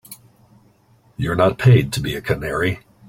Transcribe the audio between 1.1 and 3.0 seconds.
You're not paid to be a canary.